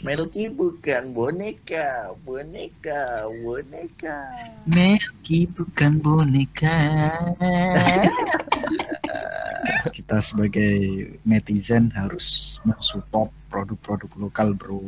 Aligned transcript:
Melki 0.00 0.48
bukan 0.48 1.12
boneka, 1.12 2.16
boneka, 2.24 3.28
boneka. 3.44 4.18
Melki 4.64 5.44
bukan 5.52 6.00
boneka. 6.00 6.72
Kita 9.96 10.24
sebagai 10.24 10.72
netizen 11.28 11.92
harus 11.92 12.56
mensupport 12.64 13.28
produk-produk 13.52 14.10
lokal, 14.16 14.56
bro. 14.56 14.80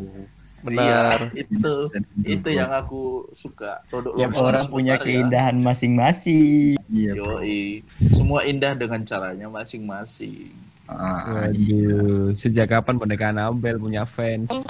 Benar. 0.64 1.28
Iya, 1.36 1.44
itu 1.44 1.72
Netizen 1.92 2.04
itu 2.24 2.48
yang 2.56 2.72
aku 2.72 3.28
suka. 3.36 3.84
Produk 3.92 4.16
Tiap 4.16 4.32
lokal 4.32 4.48
orang 4.48 4.66
punya 4.72 4.96
ya. 4.96 5.04
keindahan 5.04 5.60
masing-masing. 5.60 6.80
Iya. 6.88 7.20
Yoi. 7.20 7.84
Semua 8.08 8.48
indah 8.48 8.72
dengan 8.72 9.04
caranya 9.04 9.44
masing-masing. 9.52 10.56
Ah, 10.92 11.48
Waduh, 11.48 12.36
sejak 12.36 12.68
kapan 12.68 13.00
boneka 13.00 13.32
Anabel 13.32 13.80
punya 13.80 14.04
fans? 14.04 14.52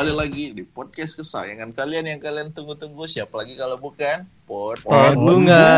Kembali 0.00 0.16
lagi 0.16 0.44
di 0.56 0.64
podcast 0.64 1.12
kesayangan 1.12 1.76
kalian 1.76 2.16
yang 2.16 2.20
kalian 2.24 2.48
tunggu-tunggu. 2.56 3.04
Siapa 3.04 3.36
lagi 3.36 3.52
kalau 3.52 3.76
bukan 3.76 4.24
Pod. 4.48 4.80
Bunga. 5.12 5.76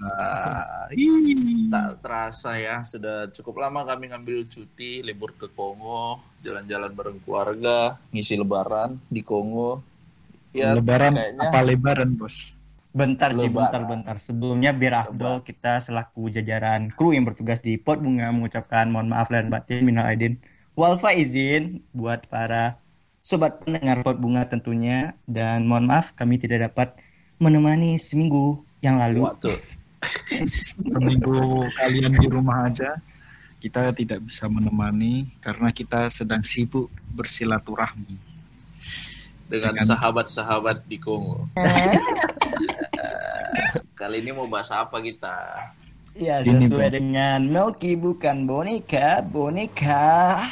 ah, 0.00 0.88
ih. 0.96 1.68
Tak 1.68 2.00
terasa 2.00 2.56
ya, 2.56 2.80
sudah 2.80 3.28
cukup 3.36 3.60
lama 3.60 3.84
kami 3.84 4.08
ngambil 4.08 4.48
cuti, 4.48 5.04
libur 5.04 5.36
ke 5.36 5.52
Kongo, 5.52 6.24
jalan-jalan 6.40 6.96
bareng 6.96 7.20
keluarga, 7.28 8.00
ngisi 8.08 8.40
lebaran 8.40 8.96
di 9.12 9.20
Kongo. 9.20 9.84
Ya, 10.56 10.72
lebaran 10.72 11.12
kayaknya 11.12 11.44
apa 11.44 11.60
lebaran, 11.60 12.16
Bos? 12.16 12.56
Bentar, 12.88 13.36
Ci, 13.36 13.36
Lebaran. 13.36 13.52
bentar, 13.52 13.82
bentar. 13.84 14.16
Sebelumnya 14.16 14.72
biar 14.72 14.94
Afdol 15.04 15.44
kita 15.44 15.84
selaku 15.84 16.32
jajaran 16.32 16.88
kru 16.96 17.12
yang 17.12 17.28
bertugas 17.28 17.60
di 17.60 17.76
Pot 17.76 18.00
Bunga 18.00 18.32
mengucapkan 18.32 18.88
mohon 18.88 19.12
maaf 19.12 19.28
dan 19.28 19.52
batin 19.52 19.84
minal 19.84 20.08
aidin. 20.08 20.40
Walfa 20.78 21.12
izin 21.12 21.82
buat 21.92 22.24
para 22.26 22.78
sobat 23.20 23.60
pendengar 23.60 24.00
Pot 24.00 24.16
Bunga 24.16 24.46
tentunya 24.48 25.12
dan 25.28 25.68
mohon 25.68 25.84
maaf 25.84 26.14
kami 26.16 26.40
tidak 26.40 26.70
dapat 26.72 26.96
menemani 27.36 28.00
seminggu 28.00 28.62
yang 28.80 28.96
lalu. 28.96 29.28
waktu 29.28 29.52
Seminggu 30.88 31.68
kalian 31.76 32.16
di 32.16 32.28
rumah 32.32 32.64
aja, 32.64 32.96
kita 33.60 33.92
tidak 33.92 34.24
bisa 34.24 34.48
menemani 34.48 35.28
karena 35.44 35.68
kita 35.68 36.08
sedang 36.08 36.40
sibuk 36.40 36.88
bersilaturahmi. 37.12 38.16
dengan 39.50 39.74
Dengan- 39.74 39.90
sahabat-sahabat 39.92 40.86
di 40.86 40.96
Kongo. 40.96 41.50
Kali 43.92 44.22
ini 44.22 44.30
mau 44.30 44.46
bahas 44.46 44.70
apa 44.70 45.02
kita? 45.02 45.36
Ya, 46.12 46.42
Ini, 46.42 46.66
sesuai 46.66 46.88
Bang. 46.90 46.94
dengan 46.98 47.40
Melki 47.46 47.94
bukan 47.94 48.44
boneka, 48.44 49.22
boneka. 49.22 50.42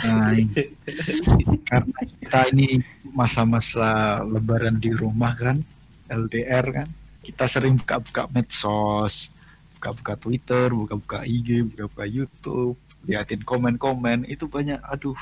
Nah, 0.00 0.32
ini. 0.32 0.76
karena 1.70 1.98
kita 2.04 2.40
ini 2.52 2.80
masa-masa 3.10 4.20
lebaran 4.22 4.76
di 4.76 4.92
rumah 4.92 5.32
kan, 5.34 5.60
LDR 6.06 6.84
kan, 6.84 6.88
kita 7.20 7.44
sering 7.48 7.80
buka-buka 7.80 8.28
medsos, 8.30 9.32
buka-buka 9.76 10.14
Twitter, 10.16 10.68
buka-buka 10.68 11.24
IG, 11.24 11.64
buka-buka 11.64 12.04
YouTube, 12.04 12.76
liatin 13.04 13.40
komen-komen, 13.40 14.28
itu 14.28 14.44
banyak, 14.46 14.78
aduh, 14.84 15.16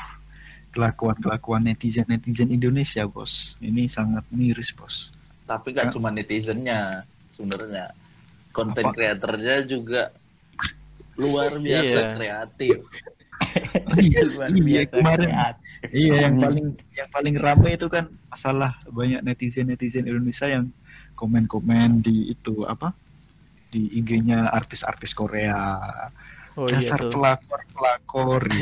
kelakuan-kelakuan 0.70 1.64
netizen-netizen 1.64 2.50
Indonesia, 2.50 3.06
bos. 3.06 3.54
Ini 3.58 3.86
sangat 3.86 4.26
miris, 4.30 4.74
bos. 4.74 5.14
Tapi 5.42 5.72
gak 5.72 5.88
Ya. 5.88 5.92
cuma 5.94 6.10
netizennya 6.10 7.02
sebenarnya. 7.32 7.94
Konten 8.50 8.84
Apa? 8.84 8.94
kreatornya 8.94 9.56
juga 9.64 10.10
luar 11.14 11.58
biasa 11.58 11.98
Iya. 11.98 12.14
kreatif. 12.14 12.78
Luar 14.34 14.50
iya, 14.50 14.62
biasa 14.84 14.94
kemarin. 14.98 15.28
kreatif. 15.30 15.66
Iya, 15.94 16.14
yang 16.26 16.34
paling 16.42 16.66
yang 16.90 17.08
paling 17.08 17.34
ramai 17.38 17.70
itu 17.78 17.86
kan 17.86 18.10
masalah 18.26 18.74
banyak 18.90 19.22
netizen-netizen 19.22 20.10
Indonesia 20.10 20.50
yang 20.50 20.66
komen-komen 21.14 22.02
di 22.02 22.30
itu 22.30 22.66
apa? 22.66 22.90
Di 23.70 23.86
IG-nya 23.94 24.50
artis-artis 24.50 25.14
Korea. 25.14 25.78
Oh 26.58 26.66
iya 26.66 26.82
Dasar 26.82 26.98
tuh. 26.98 27.14
pelakor-pelakor. 27.14 28.42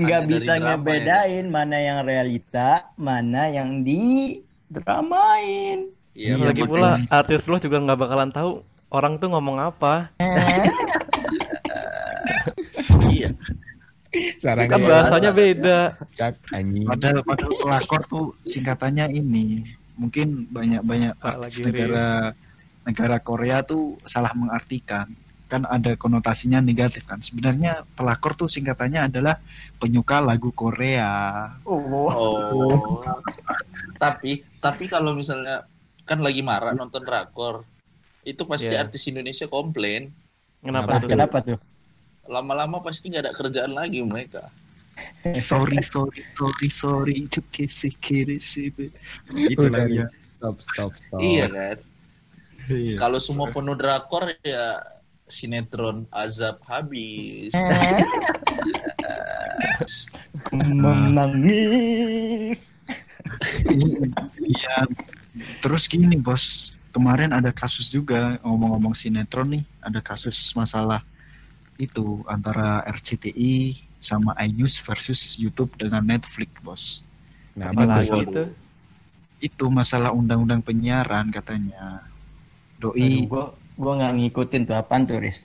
nggak 0.00 0.20
Hanya 0.24 0.30
bisa 0.30 0.52
drama 0.56 0.66
ngebedain 0.74 1.46
mana 1.46 1.76
yang 1.78 1.98
realita, 2.02 2.70
mana 2.96 3.46
yang 3.46 3.84
di 3.84 4.40
dramain. 4.66 5.86
Iya, 6.10 6.34
Iya, 6.34 6.46
Lagi 6.50 6.62
pula 6.64 6.98
artis 7.06 7.42
lo 7.46 7.56
juga 7.56 7.78
nggak 7.78 7.98
bakalan 7.98 8.30
tahu 8.30 8.50
orang 8.90 9.14
tuh 9.16 9.28
ngomong 9.30 9.56
apa. 9.60 10.10
Iya. 13.10 13.30
Kan 14.42 14.66
Iya, 14.66 14.78
bahasanya 14.80 15.30
bahasa. 15.30 15.38
beda. 15.38 15.78
Cak 16.14 16.34
anjing. 16.50 16.86
Padahal 16.86 17.20
padahal 17.22 17.52
pelakor 17.56 18.02
tuh 18.06 18.24
singkatannya 18.42 19.06
ini. 19.12 19.62
Mungkin 19.94 20.50
banyak-banyak 20.50 21.14
artis 21.20 21.60
negara 21.60 22.34
negara 22.82 23.16
Korea 23.20 23.62
tuh 23.62 23.98
salah 24.04 24.34
mengartikan. 24.34 25.10
Kan 25.46 25.66
ada 25.66 25.94
konotasinya 25.94 26.58
negatif 26.58 27.06
kan. 27.06 27.18
Sebenarnya 27.18 27.86
pelakor 27.94 28.34
tuh 28.34 28.46
singkatannya 28.46 29.10
adalah 29.10 29.38
penyuka 29.78 30.18
lagu 30.18 30.50
Korea. 30.50 31.46
Oh, 31.62 32.10
Oh. 32.10 33.02
tapi 33.94 34.42
tapi 34.58 34.84
kalau 34.86 35.12
misalnya 35.12 35.66
kan 36.10 36.18
lagi 36.18 36.42
marah 36.42 36.74
nonton 36.74 37.06
drakor, 37.06 37.62
itu 38.26 38.42
pasti 38.42 38.74
Iya. 38.74 38.82
artis 38.82 39.06
Indonesia 39.06 39.46
komplain. 39.46 40.10
Kenapa 40.58 40.98
tuh? 40.98 41.06
kenapa 41.06 41.38
tuh? 41.38 41.58
Lama-lama 42.26 42.82
pasti 42.82 43.14
nggak 43.14 43.30
ada 43.30 43.32
kerjaan 43.32 43.78
lagi 43.78 44.02
mereka. 44.02 44.50
sorry 45.38 45.78
sorry 45.80 46.26
sorry 46.34 46.68
sorry 46.68 47.14
itu 47.24 47.40
kisi 47.48 47.88
kiri 47.96 48.36
sih 48.36 48.68
itu 49.32 49.64
lagi 49.70 50.04
ya 50.04 50.08
Stop 50.36 50.56
stop 50.60 50.92
stop. 50.96 51.20
Iya 51.20 51.46
kan? 51.52 51.76
Iya. 52.68 52.96
Kalau 52.96 53.20
semua 53.20 53.52
penuh 53.52 53.76
drakor 53.76 54.32
ya 54.40 54.80
sinetron 55.28 56.08
azab 56.10 56.58
habis. 56.66 57.52
Menangis. 60.50 62.72
iya 64.40 64.88
terus 65.60 65.86
gini 65.86 66.18
bos 66.18 66.74
kemarin 66.90 67.30
ada 67.30 67.54
kasus 67.54 67.86
juga 67.86 68.38
ngomong-ngomong 68.42 68.94
sinetron 68.94 69.60
nih 69.60 69.64
ada 69.78 70.02
kasus 70.02 70.34
masalah 70.52 71.02
itu 71.78 72.20
antara 72.26 72.82
RCTI 72.84 73.78
sama 74.00 74.34
iNews 74.42 74.80
versus 74.80 75.36
YouTube 75.36 75.70
dengan 75.76 76.02
Netflix 76.02 76.50
bos 76.60 76.84
Kenapa 77.50 77.82
Ini 77.82 77.86
lagi 77.90 78.18
itu? 78.24 78.44
itu 79.40 79.64
masalah 79.72 80.12
undang-undang 80.12 80.60
penyiaran 80.60 81.28
katanya 81.32 82.04
doi 82.76 83.24
Aduh, 83.24 83.28
gua 83.28 83.44
gua 83.76 83.92
nggak 83.96 84.12
ngikutin 84.20 84.62
tuh 84.68 84.76
apaan 84.76 85.02
tuh, 85.08 85.16
Riz. 85.20 85.44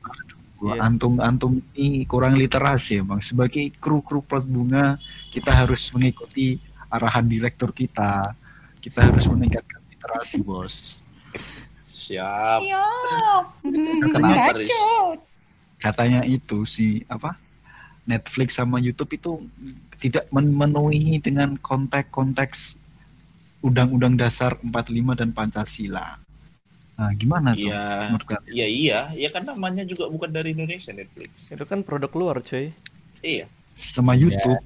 Gua 0.55 0.75
Iya. 0.75 0.87
antum 0.87 1.13
antum 1.19 1.51
ini 1.75 2.03
kurang 2.07 2.35
literasi 2.35 2.99
ya 2.99 3.03
bang. 3.03 3.19
Sebagai 3.19 3.71
kru 3.75 3.99
kru 3.99 4.23
pot 4.23 4.43
bunga 4.43 4.95
kita 5.31 5.51
harus 5.51 5.91
mengikuti 5.91 6.59
arahan 6.87 7.27
direktur 7.27 7.75
kita. 7.75 8.31
Kita 8.85 9.01
harus 9.01 9.25
meningkatkan 9.25 9.81
literasi 9.89 10.45
bos. 10.45 11.01
Siap. 11.89 12.61
Kenapa? 14.13 14.61
Katanya 15.81 16.21
itu 16.21 16.69
si 16.69 17.01
apa 17.09 17.33
Netflix 18.05 18.61
sama 18.61 18.77
YouTube 18.77 19.17
itu 19.17 19.31
tidak 19.97 20.29
memenuhi 20.29 21.17
dengan 21.17 21.57
konteks-konteks 21.57 22.77
undang-undang 23.65 24.13
dasar 24.13 24.53
45 24.61 25.17
dan 25.17 25.33
Pancasila. 25.33 26.21
Nah, 26.93 27.11
gimana 27.17 27.57
tuh? 27.57 27.65
Iya. 27.65 28.13
Iya 28.45 28.67
iya, 28.69 28.99
ya 29.17 29.29
kan 29.33 29.49
namanya 29.49 29.81
juga 29.81 30.05
bukan 30.13 30.29
dari 30.29 30.53
Indonesia 30.53 30.93
Netflix. 30.93 31.49
Itu 31.49 31.65
kan 31.65 31.81
produk 31.81 32.13
luar, 32.13 32.45
cuy. 32.45 32.69
Iya, 33.25 33.49
Sama 33.81 34.13
YouTube, 34.13 34.61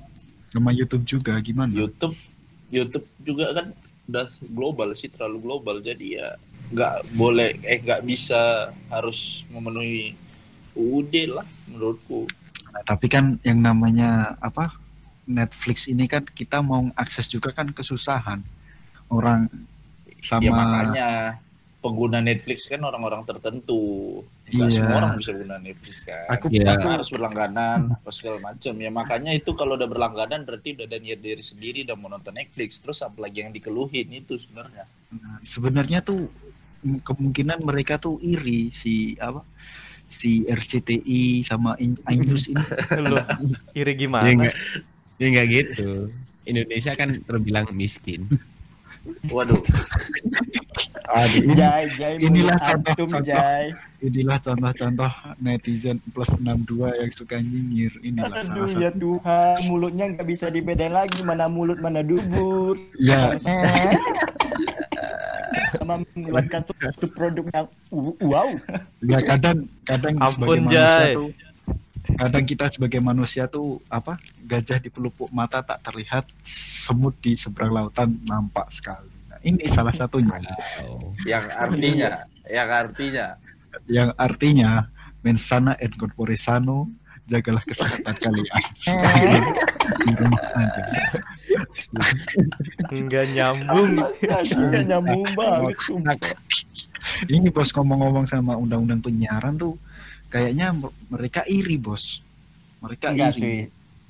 sama 0.51 0.75
YouTube 0.75 1.07
juga 1.07 1.39
gimana? 1.39 1.71
YouTube 1.71 2.19
YouTube 2.69 3.07
juga 3.23 3.55
kan 3.55 3.71
udah 4.09 4.27
global 4.49 4.89
sih 4.97 5.13
terlalu 5.13 5.37
global. 5.45 5.77
Jadi 5.79 6.17
ya 6.17 6.35
nggak 6.69 7.13
boleh 7.13 7.61
eh 7.65 7.77
nggak 7.81 8.01
bisa 8.05 8.73
harus 8.89 9.45
memenuhi 9.53 10.17
UUD 10.73 11.13
lah 11.29 11.45
menurutku. 11.69 12.25
Nah, 12.69 12.81
tapi 12.85 13.09
kan 13.09 13.37
yang 13.45 13.61
namanya 13.61 14.37
apa 14.41 14.73
Netflix 15.29 15.85
ini 15.85 16.09
kan 16.09 16.25
kita 16.25 16.61
mau 16.65 16.89
akses 16.97 17.29
juga 17.29 17.53
kan 17.53 17.69
kesusahan. 17.69 18.41
Orang 19.09 19.49
sama 20.21 20.45
Ya 20.45 20.51
makanya 20.53 21.09
pengguna 21.79 22.19
Netflix 22.19 22.67
kan 22.67 22.81
orang-orang 22.81 23.23
tertentu. 23.23 24.19
Nggak 24.45 24.67
Iya. 24.67 24.75
semua 24.75 24.95
orang 24.97 25.11
bisa 25.15 25.31
guna 25.31 25.55
Netflix 25.57 26.03
kan. 26.03 26.27
Aku 26.27 26.45
Iya. 26.49 26.75
Maka 26.75 26.87
harus 26.93 27.09
berlangganan 27.09 27.79
apa 27.93 28.09
segala 28.09 28.37
macam 28.43 28.73
ya 28.75 28.89
makanya 28.89 29.31
itu 29.31 29.51
kalau 29.53 29.73
udah 29.73 29.87
berlangganan 29.87 30.43
berarti 30.43 30.75
udah 30.75 30.99
niat 30.99 31.19
diri 31.19 31.39
sendiri 31.39 31.81
dan 31.81 31.95
mau 31.95 32.07
nonton 32.07 32.31
Netflix 32.31 32.77
terus 32.77 32.99
apalagi 32.99 33.41
yang 33.41 33.51
dikeluhin 33.51 34.11
itu 34.13 34.35
sebenarnya 34.35 34.83
Nah, 35.09 35.39
sebenarnya 35.41 35.99
tuh 35.99 36.27
kemungkinan 36.79 37.59
mereka 37.59 37.95
tuh 37.95 38.19
iri 38.19 38.69
si 38.69 39.15
apa 39.15 39.41
si 40.05 40.41
RCTI 40.43 41.41
sama 41.41 41.77
In- 41.77 41.99
Ainus 42.03 42.47
ini 42.47 42.59
Lu 43.03 43.17
iri 43.73 43.93
Ya 43.93 43.99
gimana? 43.99 44.27
enggak, 44.27 44.55
ya 45.15 45.25
enggak 45.27 45.47
gitu. 45.47 46.11
Indonesia 46.43 46.91
kan 46.93 47.13
terbilang 47.21 47.69
miskin. 47.71 48.25
waduh 49.27 49.63
Aduh, 50.89 51.41
ini- 51.43 51.55
Jai, 51.55 51.85
Jai, 51.91 52.13
Inilah 52.17 52.53
mulut 52.53 52.61
contoh- 52.63 52.91
antum, 52.91 53.07
contoh. 53.09 53.21
Jai. 53.23 53.65
inilah 53.99 54.37
contoh-contoh 54.39 55.11
netizen 55.37 55.97
plus 56.07 56.31
62 56.33 56.63
yang 56.95 57.11
suka 57.11 57.35
nyinyir 57.37 57.91
inilah 57.99 58.31
Aduh 58.33 58.63
salah 58.63 58.69
ya 58.79 58.89
satu 58.89 58.97
Tuhan, 58.97 59.55
mulutnya 59.65 60.05
nggak 60.07 60.23
bisa 60.25 60.47
dibedain 60.47 60.91
lagi 60.91 61.19
mana 61.19 61.45
mulut 61.45 61.77
mana 61.77 61.99
dubur. 62.01 62.79
ya 62.95 63.35
Sama 65.71 66.01
mengeluarkan 66.07 66.61
suatu 66.65 67.05
produk 67.07 67.45
yang 67.51 67.67
wow. 68.19 68.49
ya 68.99 69.19
kadang 69.21 69.57
kadang 69.83 70.15
Ampun, 70.17 70.31
sebagai 70.31 70.61
manusia 70.63 70.97
Jai. 70.97 71.13
tuh 71.13 71.29
kadang 72.11 72.43
kita 72.43 72.65
sebagai 72.67 72.99
manusia 72.99 73.43
tuh 73.45 73.67
apa 73.87 74.17
gajah 74.39 74.77
di 74.77 74.89
pelupuk 74.89 75.29
mata 75.29 75.61
tak 75.61 75.77
terlihat 75.81 76.25
semut 76.41 77.13
di 77.17 77.35
seberang 77.35 77.69
lautan 77.71 78.17
nampak 78.23 78.65
sekali 78.69 79.11
ini 79.43 79.63
salah 79.67 79.93
satunya 79.93 80.35
Wow. 80.79 81.13
yang 81.23 81.45
artinya 81.51 82.09
yang 82.47 82.69
artinya 82.69 83.25
yang 83.85 84.09
artinya 84.15 84.89
mensana 85.21 85.75
et 85.77 85.91
corpore 85.93 86.33
sano 86.33 86.89
jagalah 87.29 87.61
kesehatan 87.61 88.15
kalian 88.23 89.43
di 90.01 90.11
rumah 90.17 90.43
aja 90.57 90.81
Enggak 92.89 93.25
nyambung. 93.33 94.01
Nggak 94.21 94.83
nyambung 94.85 95.23
banget. 95.33 95.75
sumpah. 95.85 96.17
ini 97.31 97.47
bos 97.49 97.69
ngomong-ngomong 97.71 98.25
sama 98.27 98.53
undang-undang 98.53 98.99
penyiaran 98.99 99.55
tuh 99.55 99.73
kayaknya 100.27 100.75
mereka 101.09 101.41
iri 101.47 101.79
bos 101.79 102.21
mereka 102.81 103.13
Enggak 103.13 103.37
iri 103.37 103.41
sih. 103.41 103.59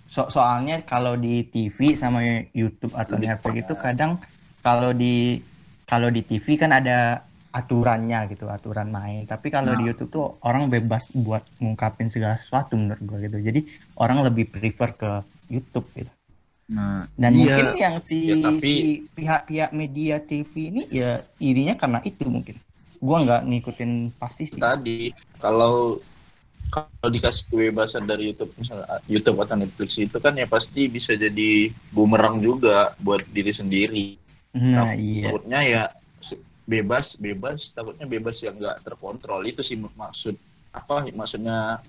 So 0.10 0.26
soalnya 0.28 0.82
kalau 0.84 1.14
di 1.14 1.46
TV 1.46 1.94
sama 1.94 2.24
YouTube 2.52 2.98
atau 2.98 3.16
Netflix 3.16 3.56
itu 3.62 3.76
kadang 3.78 4.18
kalau 4.60 4.92
di 4.92 5.40
kalau 5.84 6.08
di 6.08 6.22
TV 6.22 6.54
kan 6.56 6.70
ada 6.70 7.26
aturannya 7.50 8.30
gitu, 8.30 8.46
aturan 8.46 8.88
main. 8.88 9.26
Tapi 9.26 9.50
kalau 9.50 9.74
di 9.74 9.82
Nah. 9.82 9.90
YouTube 9.90 10.12
tuh 10.12 10.38
orang 10.42 10.70
bebas 10.70 11.02
buat 11.12 11.42
ngungkapin 11.58 12.06
segala 12.06 12.38
sesuatu 12.38 12.78
menurut 12.78 13.02
gua 13.02 13.18
gitu. 13.20 13.42
Jadi 13.42 13.66
orang 13.98 14.22
lebih 14.22 14.48
prefer 14.48 14.94
ke 14.94 15.12
YouTube 15.50 15.90
gitu. 15.96 16.12
nah 16.70 17.10
Dan 17.18 17.34
iya 17.34 17.58
mungkin 17.58 17.68
yang 17.76 17.96
si, 17.98 18.30
Ya, 18.30 18.36
tapi- 18.38 18.62
si 18.62 18.74
pihak-pihak 19.12 19.74
media 19.74 20.22
TV 20.22 20.70
ini 20.70 20.86
ya 20.88 21.26
irinya 21.42 21.74
karena 21.74 21.98
itu 22.06 22.22
mungkin. 22.24 22.62
Gua 23.02 23.26
nggak 23.26 23.42
ngikutin 23.44 23.92
pasti 24.14 24.46
sih. 24.46 24.62
tadi 24.62 25.10
kalau 25.42 25.98
kalau 26.70 27.10
dikasih 27.10 27.42
kebebasan 27.50 28.06
dari 28.06 28.30
YouTube 28.30 28.54
misalnya 28.54 29.02
YouTube 29.10 29.42
atau 29.42 29.58
Netflix 29.58 29.98
itu 29.98 30.18
kan 30.22 30.38
ya 30.38 30.46
pasti 30.46 30.86
bisa 30.86 31.18
jadi 31.18 31.74
bumerang 31.90 32.38
juga 32.38 32.94
buat 33.02 33.26
diri 33.26 33.50
sendiri 33.50 34.22
Nah, 34.50 34.98
iya. 34.98 35.30
takutnya 35.30 35.60
ya 35.62 35.84
bebas 36.70 37.18
bebas 37.18 37.70
takutnya 37.74 38.06
bebas 38.06 38.38
yang 38.46 38.58
nggak 38.58 38.86
terkontrol 38.86 39.42
itu 39.46 39.62
sih 39.66 39.78
maksud 39.78 40.38
apa 40.70 41.10
maksudnya 41.10 41.82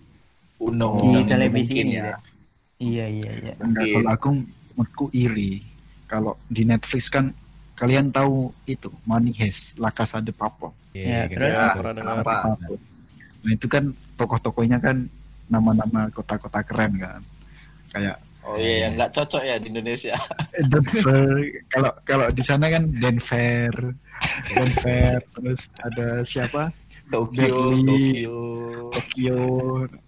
undang-undang 0.56 1.24
Di 1.24 1.30
televisi 1.32 1.72
mungkin 1.76 1.86
ini 1.88 1.96
ya 1.96 2.04
ya. 2.04 2.16
Iya, 2.80 3.06
iya, 3.12 3.30
iya. 3.44 3.54
enggak 3.60 3.84
kalau 3.92 4.08
aku 4.12 4.28
menurutku 4.76 5.06
iri 5.12 5.60
kalau 6.08 6.32
di 6.48 6.64
Netflix 6.64 7.12
kan 7.12 7.32
kalian 7.76 8.08
tahu 8.08 8.52
itu 8.64 8.88
Money 9.04 9.36
Heist 9.36 9.76
La 9.76 9.92
Casa 9.92 10.20
de 10.20 10.32
Papel 10.32 10.72
Ya, 10.90 11.28
gitu. 11.30 11.38
terus? 11.38 11.54
Ya, 11.54 11.92
dengar. 11.94 12.18
apa 12.24 12.36
nah 13.40 13.50
itu 13.56 13.66
kan 13.72 13.84
tokoh-tokohnya 14.20 14.82
kan 14.84 15.08
nama-nama 15.48 16.12
kota-kota 16.12 16.60
keren 16.60 16.92
kan 17.00 17.20
kayak 17.88 18.20
oh 18.46 18.56
iya 18.56 18.88
yang 18.88 18.92
nggak 18.96 19.12
cocok 19.12 19.42
ya 19.44 19.56
di 19.60 19.66
Indonesia. 19.72 20.16
Denver 20.70 21.24
kalau 21.68 21.92
kalau 22.04 22.26
di 22.32 22.42
sana 22.44 22.72
kan 22.72 22.88
Denver 22.88 23.72
Denver 24.54 25.20
terus 25.36 25.68
ada 25.80 26.24
siapa? 26.24 26.72
Tokyo 27.10 27.74
Berlin. 27.74 27.86
Tokyo. 27.86 28.38
Tokyo. 28.94 29.40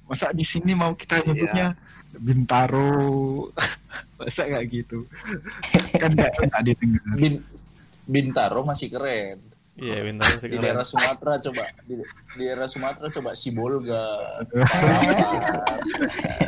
Masa 0.06 0.30
di 0.30 0.44
sini 0.46 0.72
mau 0.76 0.94
kita 0.94 1.24
nyebutnya 1.24 1.74
Bintaro? 2.14 3.50
Masa 4.20 4.46
kayak 4.46 4.66
gitu? 4.70 5.08
Kan 5.98 6.14
nggak 6.14 6.30
enak 6.46 6.60
didengar. 6.62 7.16
Bin 7.18 7.34
Bintaro 8.06 8.62
masih 8.62 8.92
keren. 8.92 9.38
Iya, 9.72 10.04
bintang 10.04 10.36
di 10.44 10.60
daerah. 10.60 10.84
Sumatera 10.84 11.40
coba 11.40 11.64
di, 11.88 11.96
di 12.36 12.42
daerah 12.44 12.68
Sumatera 12.68 13.08
coba 13.08 13.32
Sibolga. 13.32 14.04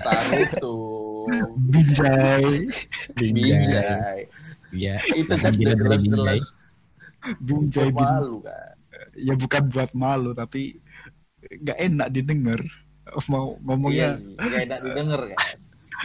Tarutu 0.05 1.14
Binjai. 1.71 2.69
Binjai. 3.15 4.21
Iya. 4.75 4.97
itu 5.15 5.33
kan 5.39 5.55
jelas-jelas 5.55 6.43
Binjai. 7.39 7.89
bin 7.95 8.05
malu 8.05 8.43
kan 8.43 8.75
ya 9.15 9.35
bukan 9.39 9.63
buat 9.71 9.91
malu 9.95 10.35
tapi 10.35 10.83
nggak 11.41 11.79
enak 11.79 12.09
didengar. 12.11 12.61
Mau 13.29 13.55
iya 13.55 13.59
ngomongnya 13.63 14.09
sih 14.19 14.35
nggak 14.35 14.63
enak 14.67 14.79
didengar 14.83 15.21
kan 15.31 15.39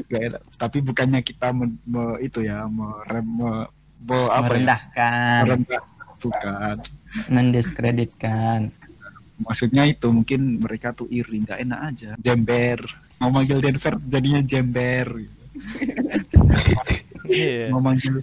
nggak 0.05 0.21
enak. 0.29 0.41
Tapi 0.55 0.77
bukannya 0.79 1.19
kita 1.25 1.47
men- 1.49 1.81
me- 1.83 2.19
itu 2.21 2.45
ya 2.45 2.69
merem 2.69 3.25
me- 3.25 3.69
me- 3.99 4.29
apa 4.29 4.37
ya? 4.37 4.45
Merendahkan, 4.45 5.41
merendah 5.43 5.81
bukan. 6.19 6.75
Mendiskreditkan. 7.27 8.59
Maksudnya 9.39 9.83
itu 9.87 10.07
mungkin 10.11 10.59
mereka 10.59 10.91
tuh 10.91 11.07
iri 11.07 11.41
nggak 11.43 11.59
enak 11.63 11.79
aja. 11.79 12.09
Jember. 12.19 12.79
Mau 13.19 13.31
manggil 13.31 13.59
Denver 13.59 13.95
jadinya 14.07 14.41
jember. 14.43 15.07
Gitu. 17.27 17.71
Mau 17.73 17.81
manggil 17.83 18.13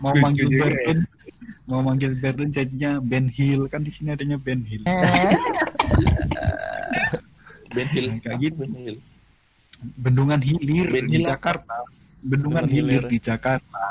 mau 0.00 0.14
manggil 0.16 0.46
juga 0.48 0.64
Berlin 0.72 0.98
mau 1.68 1.80
manggil 1.84 2.16
Berlin 2.16 2.48
jadinya 2.48 2.96
Ben 2.98 3.28
Hill. 3.28 3.68
Kan 3.68 3.84
di 3.84 3.92
sini 3.92 4.16
adanya 4.16 4.40
Ben 4.40 4.64
Hill. 4.64 4.82
Ben 7.74 7.88
Hill. 7.92 8.06
Kayak 8.24 8.38
gitu. 8.40 8.56
Ben 8.64 8.74
Hill? 8.74 8.96
Bendungan 9.94 10.40
hilir 10.42 10.88
Ben 10.90 11.06
di 11.06 11.20
Hill? 11.22 11.26
Jakarta. 11.28 11.76
Bendungan 12.18 12.64
Bendungan 12.66 12.66
hilir 12.66 13.02
hilir. 13.06 13.12
di 13.12 13.18
Jakarta. 13.22 13.84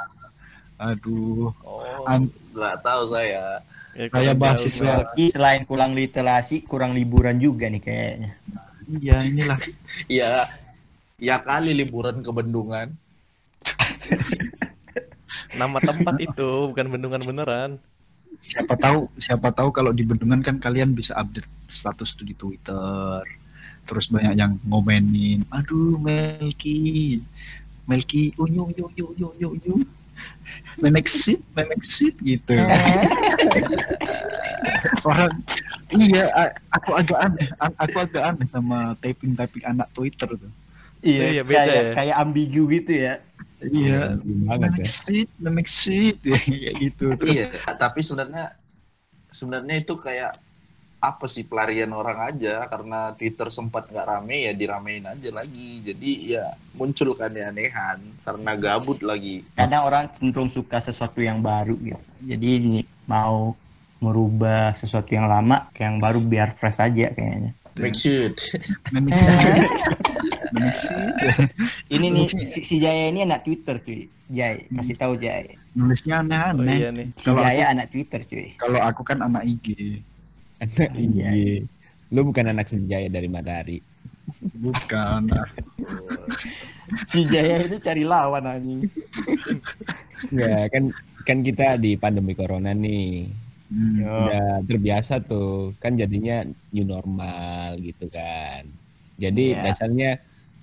Aduh. 0.77 1.53
Oh 1.63 2.03
An- 2.05 2.33
nggak 2.53 2.75
tahu 2.81 3.03
saya 3.13 3.61
Ya, 3.97 4.13
Kayak 4.13 4.37
kalau 4.37 4.53
mahasiswa. 4.53 4.93
selain 5.25 5.65
kurang 5.65 5.97
literasi, 5.97 6.61
kurang 6.61 6.93
liburan 6.93 7.41
juga 7.41 7.65
nih 7.65 7.81
kayaknya. 7.81 8.31
iya 8.87 9.17
inilah. 9.25 9.59
Ya 10.07 10.31
ya 11.17 11.41
kali 11.41 11.73
liburan 11.73 12.21
ke 12.21 12.29
Bendungan. 12.29 12.93
Nama 15.57 15.77
tempat 15.81 16.15
itu 16.19 16.49
bukan 16.69 16.87
bendungan 16.87 17.23
beneran. 17.23 17.71
siapa 18.37 18.77
tahu 18.77 19.09
siapa 19.17 19.49
tahu 19.49 19.73
kalau 19.73 19.89
di 19.89 20.05
bendungan 20.05 20.45
kan 20.45 20.61
kalian 20.61 20.93
bisa 20.93 21.17
update 21.17 21.49
status 21.65 22.13
tuh 22.13 22.21
di 22.21 22.37
Twitter. 22.37 23.25
Terus 23.83 24.07
banyak 24.07 24.37
yang 24.37 24.61
ngomenin 24.61 25.41
aduh 25.49 25.97
Melki. 25.97 27.17
Melki 27.89 28.37
unyu 28.37 28.69
unyu 28.69 28.85
unyu 28.93 29.05
unyu 29.33 29.47
unyu 29.57 29.73
memek 30.77 31.09
sit 31.09 31.41
memek 31.57 31.81
sit 31.81 32.13
gitu 32.21 32.53
orang 35.09 35.33
iya 35.97 36.29
aku 36.69 36.93
agak 36.93 37.17
aneh 37.17 37.47
aku 37.81 37.97
agak 37.97 38.23
aneh 38.23 38.47
sama 38.49 38.93
typing 39.01 39.33
typing 39.33 39.65
anak 39.65 39.89
Twitter 39.93 40.29
tuh 40.29 40.53
Iya, 40.97 41.45
beda 41.45 41.61
kayak, 41.61 41.77
ya. 41.77 41.91
kayak 41.93 42.15
ambigu 42.17 42.63
gitu 42.73 42.91
ya. 43.05 43.21
iya 43.69 44.17
banget 44.49 44.69
memek 44.69 44.81
ya. 44.81 44.85
sit 44.89 45.29
memek 45.37 45.67
sit 45.69 46.17
kayak 46.25 46.73
gitu 46.81 47.05
Terus 47.21 47.33
iya 47.33 47.45
tapi 47.77 48.01
sebenarnya 48.01 48.45
sebenarnya 49.29 49.75
itu 49.81 49.93
kayak 49.97 50.33
apa 50.97 51.29
sih 51.29 51.45
pelarian 51.45 51.93
orang 51.93 52.25
aja 52.25 52.65
karena 52.65 53.13
Twitter 53.13 53.47
sempat 53.47 53.85
nggak 53.85 54.01
rame 54.03 54.49
ya 54.49 54.51
diramein 54.51 55.05
aja 55.05 55.29
lagi 55.29 55.85
jadi 55.85 56.11
ya 56.25 56.45
muncul 56.73 57.13
kan 57.13 57.29
keanehan 57.29 58.01
karena 58.25 58.51
gabut 58.53 58.99
lagi 59.01 59.45
Kadang 59.53 59.83
orang 59.85 60.09
cenderung 60.17 60.49
suka 60.49 60.81
sesuatu 60.81 61.21
yang 61.21 61.37
baru 61.39 61.77
gitu. 61.77 62.01
Jadi 62.25 62.47
ini 62.57 62.79
mau 63.05 63.53
merubah 63.97 64.73
sesuatu 64.73 65.09
yang 65.09 65.25
lama 65.25 65.69
ke 65.69 65.81
yang 65.81 65.97
baru 65.97 66.17
biar 66.17 66.57
fresh 66.57 66.77
aja 66.77 67.09
kayaknya. 67.09 67.53
make 67.77 67.93
shoot 67.93 68.33
sit 68.33 68.65
memek 68.89 69.13
sit 70.73 71.13
Ini 71.87 72.07
nih 72.09 72.23
ya? 72.25 72.49
si, 72.49 72.61
si 72.65 72.75
Jaya 72.77 73.13
ini 73.13 73.21
anak 73.21 73.45
Twitter 73.45 73.77
cuy. 73.77 74.09
Jai, 74.27 74.65
kasih 74.73 74.95
tahu 74.97 75.13
Jai. 75.17 75.55
nulisnya 75.71 76.19
Oh 76.19 76.23
aneh-aneh 76.25 76.73
iya 76.73 76.89
nih. 76.89 77.07
Si 77.15 77.21
Kalau 77.23 77.45
Jaya 77.45 77.63
aku- 77.63 77.73
anak 77.77 77.87
Twitter 77.93 78.21
cuy. 78.25 78.47
kalau 78.57 78.79
aku 78.81 79.01
kan 79.05 79.19
anak 79.21 79.43
IG 79.45 80.01
Anak 80.57 80.89
Iya. 80.97 81.29
iya. 81.33 81.57
Lu 82.09 82.23
bukan 82.23 82.47
anak 82.49 82.71
senja 82.71 82.97
ya 82.97 83.09
dari 83.11 83.27
matahari. 83.27 83.79
Bukan. 84.57 85.27
Si 87.11 87.27
Jaya 87.27 87.67
ini 87.67 87.83
cari 87.83 88.07
lawan 88.07 88.47
anjing. 88.47 88.87
Ya 90.31 90.71
kan 90.71 90.95
kan 91.27 91.43
kita 91.43 91.75
di 91.75 91.99
pandemi 91.99 92.31
corona 92.31 92.71
nih. 92.71 93.27
Hmm. 93.67 94.07
Udah 94.07 94.63
terbiasa 94.63 95.19
tuh. 95.19 95.75
Kan 95.83 95.99
jadinya 95.99 96.47
new 96.71 96.87
normal 96.87 97.75
gitu 97.83 98.07
kan. 98.07 98.63
Jadi 99.19 99.51
Iya. 99.51 99.67
dasarnya 99.67 100.09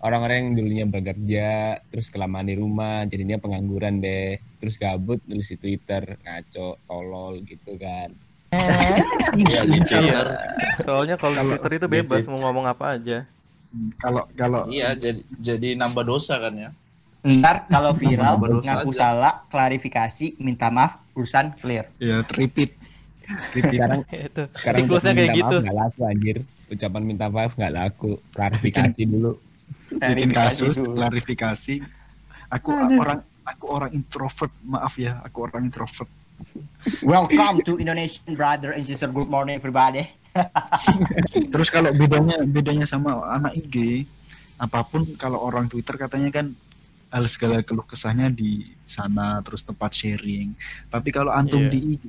orang-orang 0.01 0.37
yang 0.49 0.53
dulunya 0.57 0.87
bekerja 0.89 1.49
terus 1.93 2.09
kelamaan 2.09 2.49
di 2.49 2.57
rumah 2.57 3.05
jadinya 3.05 3.37
pengangguran 3.37 4.01
deh. 4.01 4.41
Terus 4.65 4.81
gabut 4.81 5.21
nulis 5.29 5.53
di 5.53 5.61
Twitter 5.61 6.17
ngaco, 6.25 6.81
tolol 6.89 7.45
gitu 7.45 7.77
kan. 7.77 8.17
Iya, 9.35 9.61
gitu. 9.67 9.95
Iya. 10.01 10.21
Soalnya 10.83 11.17
kalau 11.19 11.35
di 11.35 11.45
Twitter 11.51 11.73
itu 11.79 11.87
bebas 11.91 12.23
mau 12.27 12.39
ngomong 12.41 12.65
apa 12.67 12.99
aja. 12.99 13.19
Kalau 13.99 14.23
kalau 14.39 14.71
Iya, 14.71 14.95
jadi 14.95 15.21
jadi 15.35 15.69
nambah 15.75 16.05
dosa 16.07 16.39
kan 16.39 16.55
ya. 16.55 16.71
Ntar 17.25 17.67
kalau 17.67 17.97
viral 17.97 18.37
ngaku 18.39 18.91
aja. 18.93 19.01
salah, 19.01 19.35
klarifikasi, 19.49 20.37
minta 20.39 20.69
maaf, 20.69 21.01
urusan 21.17 21.57
clear. 21.57 21.89
ya 21.97 22.21
repeat. 22.37 22.77
Repeat. 23.57 23.73
Sekarang 23.81 24.01
Itu. 24.29 24.43
sekarang 24.53 24.79
Siklusnya 24.85 25.11
ucapan 25.11 25.17
kayak 25.17 25.33
minta 25.33 25.35
gitu. 25.35 25.45
maaf 25.49 25.63
nggak 25.65 25.77
laku 25.81 26.01
anjir. 26.05 26.37
Ucapan 26.69 27.03
minta 27.03 27.27
maaf 27.33 27.53
nggak 27.57 27.73
laku. 27.75 28.11
Klarifikasi 28.31 29.03
dulu. 29.09 29.33
bikin 29.95 30.31
kasus, 30.31 30.77
dulu. 30.77 30.95
klarifikasi. 31.01 31.75
Aku 32.53 32.71
orang 32.77 33.21
aku 33.43 33.65
orang 33.73 33.91
introvert, 33.93 34.53
maaf 34.63 34.95
ya, 35.01 35.19
aku 35.25 35.49
orang 35.49 35.67
introvert. 35.67 36.07
Welcome 37.03 37.63
to 37.69 37.79
Indonesian 37.81 38.35
brother 38.37 38.73
and 38.73 38.85
sister. 38.85 39.09
Good 39.09 39.31
morning 39.31 39.57
everybody. 39.57 40.11
Terus 41.53 41.69
kalau 41.71 41.95
bedanya 41.95 42.43
bedanya 42.43 42.87
sama 42.87 43.23
anak 43.31 43.55
IG, 43.55 44.07
apa 44.59 44.83
pun 44.83 45.07
kalau 45.15 45.39
orang 45.39 45.71
Twitter 45.71 45.95
katanya 45.95 46.31
kan 46.35 46.55
hal 47.15 47.25
segala 47.31 47.63
keluh 47.63 47.87
kesahnya 47.87 48.27
di 48.27 48.67
sana 48.91 49.39
terus 49.47 49.63
tempat 49.63 49.95
sharing. 49.95 50.51
Tapi 50.91 51.15
kalau 51.15 51.31
antum 51.31 51.63
Iya. 51.63 51.71
di 51.71 51.81
IG 51.95 52.05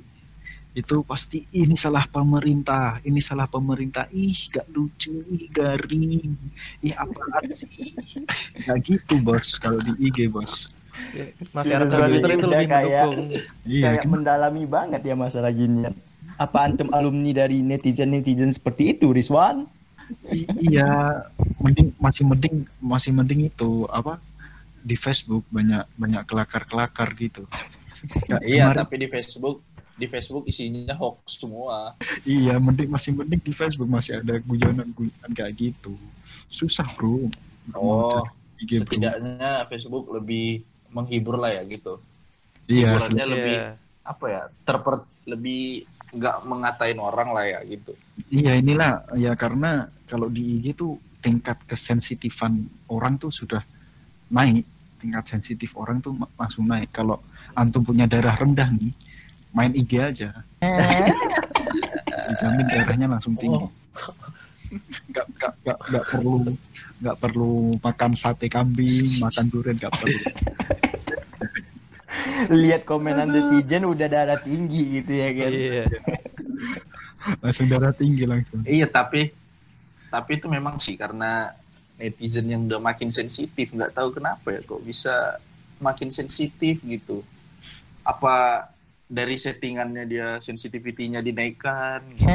itu 0.76 1.08
pasti 1.08 1.48
ini 1.56 1.80
salah 1.80 2.04
pemerintah, 2.04 3.00
ini 3.08 3.24
salah 3.24 3.48
pemerintah. 3.48 4.12
Ih, 4.12 4.36
gak 4.52 4.68
lucu, 4.76 5.24
ih 5.32 5.48
garing. 5.48 6.36
Ih 6.84 6.92
apaan 6.92 7.48
sih? 7.48 7.96
Gak 8.68 8.78
gitu, 8.84 9.16
Bos, 9.24 9.56
kalau 9.56 9.80
di 9.80 9.96
IG, 10.12 10.28
Bos. 10.28 10.76
Masyarakat 11.52 11.88
Filosofi 11.88 12.12
Twitter 12.12 12.30
itu 12.30 12.40
udah 12.42 12.50
lebih 12.52 12.70
kayak- 12.70 13.08
mendukung. 13.08 13.28
Iya, 13.66 13.86
Kayak 13.88 14.06
mendalami 14.06 14.64
banget 14.66 15.02
ya 15.02 15.16
masalah 15.16 15.52
ginian. 15.52 15.94
Apa 16.36 16.58
antum 16.64 16.92
alumni 16.92 17.32
dari 17.32 17.60
netizen-netizen 17.60 18.52
seperti 18.52 18.92
itu, 18.92 19.10
Rizwan? 19.10 19.68
I- 20.28 20.46
iya, 20.62 21.24
mending 21.58 21.96
masih 21.98 22.24
mending 22.24 22.56
masih 22.78 23.10
mending 23.10 23.48
itu 23.48 23.90
apa 23.90 24.22
di 24.80 24.94
Facebook 24.94 25.42
banyak 25.50 25.82
banyak 25.96 26.22
kelakar-kelakar 26.24 27.10
gitu. 27.16 27.48
Iya, 28.40 28.70
kemarin- 28.70 28.78
tapi 28.78 28.96
di 29.00 29.08
Facebook 29.08 29.58
di 29.96 30.06
Facebook 30.06 30.44
isinya 30.46 30.94
hoax 30.94 31.40
semua. 31.40 31.96
Iya, 32.22 32.60
mending 32.60 32.92
masih 32.92 33.16
mending 33.16 33.42
di 33.42 33.50
Facebook 33.50 33.88
masih 33.88 34.20
ada 34.20 34.38
guyonan-guyonan 34.38 35.32
kayak 35.32 35.56
gitu. 35.56 35.96
Susah, 36.46 36.86
Bro. 36.94 37.32
Oh, 37.74 38.12
cari 38.14 38.30
IG, 38.62 38.72
bro. 38.76 38.82
setidaknya 38.86 39.52
Facebook 39.66 40.06
lebih 40.12 40.62
menghibur 40.96 41.36
lah 41.36 41.52
ya 41.52 41.62
gitu. 41.68 42.00
Iya, 42.72 42.96
hiburannya 42.96 43.26
lebih 43.28 43.56
Iya. 43.60 43.68
apa 44.08 44.26
ya? 44.32 44.42
Terper 44.64 44.96
lebih 45.28 45.64
nggak 46.16 46.38
mengatain 46.48 46.96
orang 47.02 47.36
lah 47.36 47.44
ya 47.44 47.60
gitu. 47.68 47.92
iya 48.32 48.56
inilah 48.56 49.04
ya 49.20 49.36
karena 49.36 49.92
kalau 50.08 50.32
di 50.32 50.56
IG 50.64 50.72
tuh 50.80 50.96
tingkat 51.20 51.60
kesensitifan 51.68 52.64
orang 52.88 53.20
tuh 53.20 53.34
sudah 53.34 53.60
naik. 54.32 54.64
Tingkat 55.02 55.26
sensitif 55.28 55.76
orang 55.76 56.00
tuh 56.00 56.16
langsung 56.40 56.66
naik. 56.66 56.90
Kalau 56.96 57.20
antum 57.54 57.84
punya 57.84 58.08
darah 58.08 58.34
rendah 58.40 58.72
nih, 58.72 58.94
main 59.52 59.76
IG 59.76 59.92
aja. 60.00 60.30
Dijamin 62.32 62.66
darahnya 62.72 63.08
langsung 63.12 63.36
tinggi. 63.38 63.68
Oh. 63.68 63.70
Nggak, 65.12 65.26
nggak, 65.38 65.54
nggak, 65.62 65.78
nggak 65.92 66.06
perlu 66.10 66.36
nggak 66.96 67.18
perlu 67.20 67.76
makan 67.84 68.12
sate 68.16 68.48
kambing, 68.48 69.20
makan 69.20 69.46
durian 69.52 69.76
nggak 69.76 69.94
perlu. 69.94 70.20
Lihat 72.64 72.84
komenan 72.84 73.32
netizen 73.32 73.88
udah 73.88 74.08
darah 74.08 74.40
tinggi 74.40 75.02
gitu 75.02 75.12
ya 75.16 75.30
kan. 75.34 75.52
Iya. 75.52 75.86
Langsung 77.44 77.66
darah 77.66 77.94
tinggi 77.96 78.24
langsung. 78.30 78.62
Iya, 78.62 78.86
tapi 78.86 79.34
tapi 80.14 80.38
itu 80.38 80.46
memang 80.46 80.78
sih 80.78 80.94
karena 80.94 81.50
netizen 81.98 82.46
yang 82.46 82.70
udah 82.70 82.78
makin 82.78 83.10
sensitif, 83.10 83.74
nggak 83.74 83.98
tahu 83.98 84.14
kenapa 84.14 84.54
ya 84.54 84.62
kok 84.62 84.84
bisa 84.86 85.42
makin 85.82 86.14
sensitif 86.14 86.80
gitu. 86.86 87.26
Apa 88.06 88.70
dari 89.06 89.38
settingannya 89.38 90.04
dia 90.06 90.38
sensitivity-nya 90.38 91.26
dinaikkan? 91.26 92.06
gitu. 92.14 92.30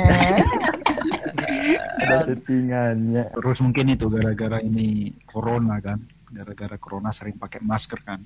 Ada 2.03 2.35
settingannya. 2.35 3.25
Terus 3.31 3.59
mungkin 3.63 3.87
itu 3.95 4.07
gara-gara 4.11 4.59
ini 4.59 5.15
corona 5.23 5.79
kan, 5.79 6.03
gara-gara 6.35 6.77
corona 6.81 7.15
sering 7.15 7.39
pakai 7.39 7.63
masker 7.63 8.01
kan. 8.03 8.21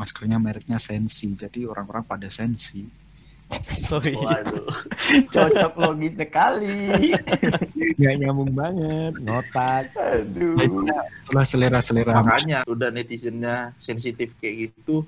Maskernya 0.00 0.40
mereknya 0.40 0.80
Sensi, 0.80 1.28
jadi 1.36 1.68
orang-orang 1.68 2.08
pada 2.08 2.32
sensi. 2.32 2.88
Oh 3.90 3.98
iya. 4.00 4.46
Waduh. 4.46 4.70
Cocok 5.34 5.74
logis 5.74 6.14
sekali. 6.14 7.10
Nggak 7.98 8.14
nyambung 8.22 8.54
banget. 8.54 9.12
Ngotak. 9.26 9.90
Aduh. 9.98 10.54
Nah, 10.86 11.02
itulah, 11.26 11.44
selera-selera. 11.44 12.22
makanya 12.22 12.62
udah 12.70 12.94
netizennya 12.94 13.74
sensitif 13.76 14.30
kayak 14.38 14.70
gitu 14.70 15.02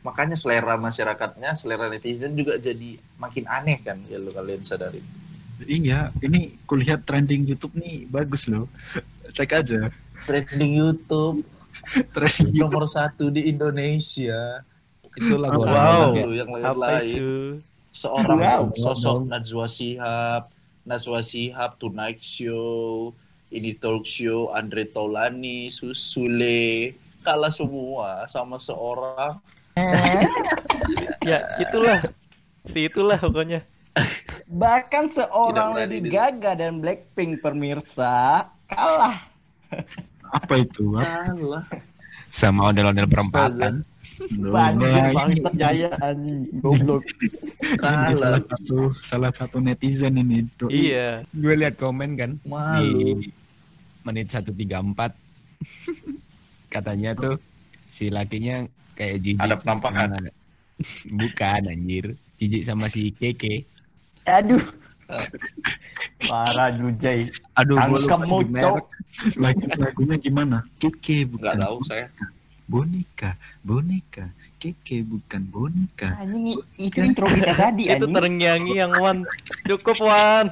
makanya 0.00 0.38
selera 0.38 0.80
masyarakatnya 0.80 1.52
selera 1.58 1.90
netizen 1.92 2.32
juga 2.32 2.56
jadi 2.56 2.96
makin 3.20 3.44
aneh 3.44 3.78
kan 3.84 4.00
ya 4.08 4.16
lo 4.16 4.32
kalian 4.32 4.62
sadarin 4.64 5.04
Iya, 5.60 6.08
ini 6.24 6.56
kulihat 6.64 7.04
trending 7.04 7.44
YouTube 7.44 7.76
nih 7.76 8.08
bagus 8.08 8.48
loh. 8.48 8.64
Cek 9.28 9.60
aja. 9.60 9.92
trending 10.24 10.80
YouTube 10.80 11.44
Trending 12.14 12.50
YouTube. 12.50 12.60
nomor 12.62 12.84
satu 12.84 13.28
di 13.28 13.46
Indonesia 13.46 14.62
Itulah 15.12 15.50
Wow. 15.50 15.58
gua 15.58 15.66
Wow. 15.66 16.30
Yang 16.30 16.48
lain-lain 16.52 17.04
itu? 17.10 17.32
seorang 17.90 18.38
Wow. 18.38 18.62
sosok 18.74 19.16
Najwa 19.24 19.66
Shihab 19.66 20.42
Najwa 20.82 21.20
Shihab 21.20 21.70
Tonight 21.76 22.20
Show 22.20 23.10
ini 23.50 23.74
talk 23.74 24.04
show 24.04 24.50
Andre 24.50 24.86
Taulani 24.86 25.68
Susule 25.68 26.94
kalah 27.20 27.50
semua 27.50 28.24
sama 28.24 28.56
seorang 28.56 29.42
Ya, 31.20 31.44
itulah. 31.58 32.00
Si 32.66 32.86
itulah 32.86 33.16
pokoknya. 33.16 33.62
Bahkan 34.46 35.10
seorang 35.10 35.74
Lady 35.74 36.00
di- 36.00 36.10
Gaga 36.10 36.54
dan 36.54 36.78
Blackpink 36.78 37.40
pemirsa 37.40 38.46
kalah. 38.66 39.18
Apa 40.30 40.54
itu? 40.56 40.94
Apa? 40.94 41.34
kalah 41.34 41.64
Sama 42.30 42.70
ondel-ondel 42.70 43.10
perempatan. 43.10 43.82
Bangsat 44.30 45.54
jaya 45.54 45.90
anjing. 45.98 46.46
Goblok. 46.58 47.02
kalah 47.82 48.14
salah 48.14 48.40
satu 48.42 48.78
salah 49.02 49.32
satu 49.32 49.56
netizen 49.58 50.14
ini. 50.16 50.46
Doi. 50.54 50.70
Iya. 50.90 51.26
Gue 51.30 51.54
lihat 51.56 51.74
komen 51.74 52.14
kan 52.14 52.30
malu 52.46 53.18
di 53.18 53.30
menit 54.00 54.30
134 54.30 54.56
katanya 56.72 57.12
tuh 57.12 57.36
si 57.86 58.08
lakinya 58.08 58.64
kayak 58.94 59.20
jijik 59.20 59.42
Ada 59.42 59.56
penampakan? 59.60 60.08
sama- 60.14 60.38
bukan 61.20 61.60
anjir 61.68 62.04
jijik 62.40 62.64
sama 62.64 62.88
si 62.88 63.12
Keke 63.12 63.68
Aduh. 64.24 64.64
Parah 66.30 66.70
Jujay. 66.70 67.26
aduh 67.52 67.76
gua 67.76 67.86
lupa 67.90 67.98
Tangkapmu, 67.98 68.28
sebut 68.28 68.48
merek. 68.48 68.64
Cok. 68.64 68.84
Lagu 69.36 69.64
lagunya 69.76 70.16
gimana? 70.16 70.58
Keke 70.76 71.18
bukan 71.26 71.54
tahu 71.56 71.78
saya 71.82 72.06
boneka, 72.64 73.34
boneka. 73.60 74.24
Keke 74.56 75.02
bukan 75.02 75.42
boneka. 75.44 76.14
Anjing 76.16 76.54
itu 76.76 76.98
intro 77.00 77.26
kita 77.26 77.52
tadi 77.66 77.88
Itu 77.88 78.06
ternyanyi 78.06 78.72
yang 78.76 78.92
Wan. 78.94 79.26
Cukup 79.64 79.98
Wan. 80.00 80.46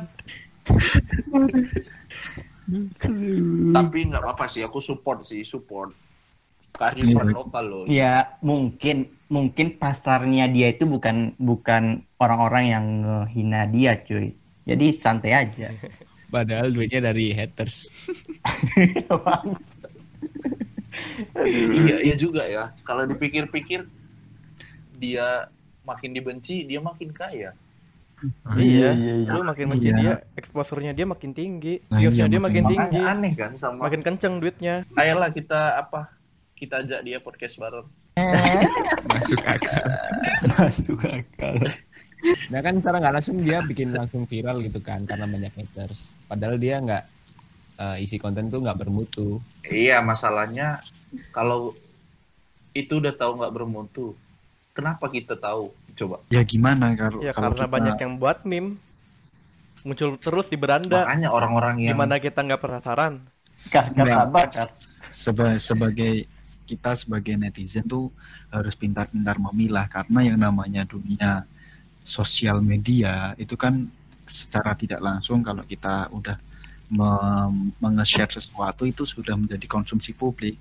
tapi 3.70 3.98
nggak 4.04 4.20
apa-apa 4.20 4.44
sih 4.44 4.60
aku 4.60 4.76
support 4.78 5.24
sih 5.24 5.40
support 5.40 5.88
kearifan 6.70 7.24
Iya. 7.24 7.34
lokal 7.34 7.64
loh 7.64 7.84
Ya 7.88 8.36
mungkin 8.40 8.96
mungkin 9.26 9.72
pasarnya 9.74 10.44
dia 10.46 10.68
itu 10.68 10.84
bukan 10.84 11.32
bukan 11.36 12.04
orang-orang 12.18 12.64
yang 12.66 12.84
ngehina 13.00 13.64
dia 13.66 13.96
cuy. 13.98 14.36
Jadi 14.68 14.86
santai 14.92 15.32
aja. 15.32 15.68
padahal 16.28 16.68
duitnya 16.68 17.08
dari 17.08 17.32
haters 17.32 17.88
iya 21.72 21.96
iya 22.02 22.14
juga 22.14 22.44
ya 22.44 22.76
kalau 22.84 23.08
dipikir-pikir 23.08 23.88
dia 24.92 25.48
makin 25.82 26.10
dibenci 26.12 26.64
dia 26.64 26.80
makin 26.80 27.10
kaya 27.10 27.56
Iya, 28.50 28.98
iya, 28.98 29.14
iya. 29.22 29.30
lu 29.30 29.46
makin 29.46 29.70
benci 29.70 29.88
Iya. 29.88 29.94
dia, 29.94 30.12
exposure-nya 30.34 30.90
dia 30.90 31.06
makin 31.06 31.30
tinggi, 31.30 31.78
Nah, 31.86 32.02
viewsnya 32.02 32.26
iya, 32.26 32.32
dia 32.34 32.40
makin 32.42 32.62
makanya. 32.66 32.72
tinggi, 32.74 32.98
aneh 32.98 33.32
kan 33.32 33.50
sama 33.54 33.78
makin 33.86 34.02
kenceng 34.02 34.34
duitnya. 34.36 34.82
ayolah 34.92 35.30
kita 35.30 35.78
apa 35.78 36.10
kita 36.52 36.82
ajak 36.82 37.00
dia 37.06 37.22
podcast 37.22 37.54
bareng 37.56 37.86
Masuk 39.06 39.38
akal. 39.46 39.84
Masuk 40.58 40.98
akal. 41.00 41.56
Nah 42.48 42.60
kan 42.60 42.74
secara 42.76 42.96
nggak 42.98 43.14
langsung 43.14 43.36
dia 43.38 43.58
bikin 43.60 43.90
langsung 43.90 44.24
viral 44.24 44.58
gitu 44.60 44.78
kan 44.78 45.02
karena 45.02 45.24
banyak 45.24 45.52
haters. 45.54 46.10
Padahal 46.24 46.56
dia 46.56 46.78
nggak 46.78 47.04
eh, 47.78 47.96
isi 48.00 48.16
konten 48.16 48.48
tuh 48.48 48.58
nggak 48.58 48.74
bermutu. 48.76 49.38
iya 49.64 50.00
masalahnya 50.00 50.82
kalau 51.30 51.72
itu 52.72 52.98
udah 52.98 53.12
tahu 53.12 53.38
nggak 53.38 53.54
bermutu 53.54 54.12
kenapa 54.70 55.06
kita 55.06 55.34
tahu 55.34 55.70
coba 55.94 56.22
Ya 56.28 56.42
gimana 56.42 56.90
kalau 56.94 57.18
Ya 57.20 57.30
kalau 57.30 57.54
karena 57.54 57.64
kita- 57.64 57.74
banyak 57.74 57.96
yang 57.98 58.14
buat 58.16 58.38
meme 58.42 58.78
muncul 59.80 60.18
terus 60.18 60.46
di 60.46 60.54
beranda. 60.54 61.06
makanya 61.06 61.30
orang-orang 61.30 61.74
yang 61.80 61.94
Gimana 61.94 62.18
kita 62.18 62.42
nggak 62.42 62.60
penasaran? 62.60 63.22
Enggak. 63.64 63.84
sabar, 63.94 64.46
seba- 65.10 65.58
sebagai 65.58 66.26
kita 66.64 66.92
sebagai 66.92 67.34
netizen 67.34 67.82
tuh 67.82 68.10
harus 68.48 68.74
pintar-pintar 68.74 69.38
memilah 69.40 69.86
karena 69.86 70.20
yang 70.24 70.38
namanya 70.38 70.82
dunia 70.82 71.46
sosial 72.08 72.64
media 72.64 73.36
itu 73.36 73.52
kan 73.52 73.84
secara 74.24 74.72
tidak 74.72 75.04
langsung 75.04 75.44
kalau 75.44 75.60
kita 75.68 76.08
udah 76.08 76.40
me- 76.88 77.72
menge-share 77.76 78.32
sesuatu 78.32 78.88
itu 78.88 79.04
sudah 79.04 79.36
menjadi 79.36 79.68
konsumsi 79.68 80.16
publik. 80.16 80.56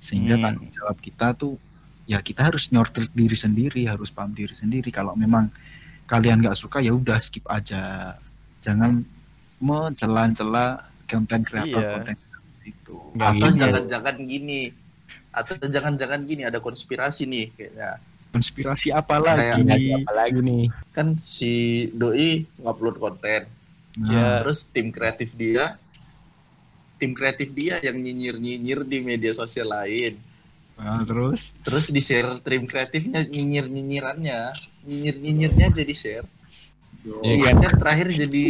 Sehingga 0.00 0.40
Hmm. 0.40 0.44
tanggung 0.48 0.70
jawab 0.72 0.96
kita 0.96 1.36
tuh 1.36 1.60
ya 2.08 2.24
kita 2.24 2.48
harus 2.48 2.72
nyortir 2.72 3.04
diri 3.12 3.36
sendiri 3.36 3.84
harus 3.84 4.08
paham 4.08 4.32
diri 4.32 4.56
sendiri. 4.56 4.88
Kalau 4.88 5.12
memang 5.12 5.52
kalian 6.08 6.40
nggak 6.40 6.56
suka 6.56 6.80
ya 6.80 6.96
udah 6.96 7.20
skip 7.20 7.44
aja. 7.52 8.16
Jangan 8.64 9.04
mencela-cela 9.60 10.88
konten 11.04 11.40
kreator 11.44 11.82
Iya. 11.84 11.92
konten 12.00 12.16
itu. 12.64 12.96
Atau 13.20 13.50
jangan-jangan 13.52 14.16
gini. 14.24 14.72
Atau 15.28 15.54
jangan-jangan 15.60 16.20
gini 16.24 16.42
ada 16.48 16.58
konspirasi 16.58 17.28
nih 17.28 17.46
kayaknya 17.52 18.00
konspirasi 18.30 18.88
apa 18.90 19.16
lagi 19.16 19.62
Kayak- 19.62 20.02
Apalagi 20.02 20.38
nih. 20.38 20.64
kan 20.90 21.16
si 21.16 21.52
doi 21.90 22.44
ngupload 22.56 22.96
konten 22.96 23.42
Nah, 23.96 24.06
Ya. 24.08 24.28
terus 24.40 24.62
tim 24.64 24.88
kreatif 24.88 25.34
dia 25.34 25.74
tim 26.96 27.10
kreatif 27.12 27.50
dia 27.50 27.78
yang 27.80 27.96
nyinyir-nyinyir 27.96 28.82
di 28.84 28.98
media 29.00 29.32
sosial 29.32 29.68
lain 29.68 30.14
nah, 30.74 31.02
terus 31.02 31.50
terus 31.60 31.86
di 31.88 31.98
share 31.98 32.38
tim 32.40 32.62
kreatifnya 32.64 33.22
nyinyir-nyinyirannya 33.24 34.54
nyinyir-nyinyirnya 34.84 35.66
jadi 35.72 35.94
share 35.94 36.28
Iya 37.22 37.34
iya 37.34 37.50
kan? 37.56 37.74
terakhir 37.76 38.08
jadi 38.12 38.44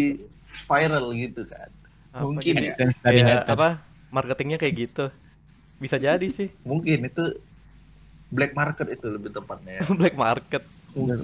viral 0.66 1.06
gitu 1.14 1.42
kan 1.44 1.70
Apa 2.11 2.25
Mungkin 2.25 2.54
ya. 2.58 2.73
Haters. 2.75 3.47
apa? 3.47 3.68
Marketingnya 4.08 4.56
kayak 4.56 4.75
gitu. 4.80 5.06
Bisa 5.78 5.97
jadi 5.97 6.25
sih 6.30 6.49
mungkin 6.62 7.04
itu 7.04 7.25
black 8.28 8.52
market 8.52 8.87
itu 8.88 9.06
lebih 9.08 9.30
tepatnya 9.30 9.73
ya 9.78 9.82
black 9.99 10.14
market. 10.14 10.62
Black 10.94 11.23